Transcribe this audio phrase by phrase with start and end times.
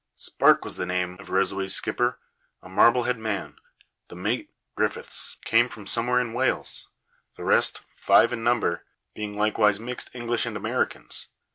[0.15, 2.17] Sparke was the name of Rosaway's skipper,
[2.63, 3.57] a Marblehead man;
[4.07, 6.87] the mate, Griffiths, came from somewhere in Wales;
[7.35, 8.83] the rest, five in number,
[9.13, 11.27] being likewise mixed English and Americans.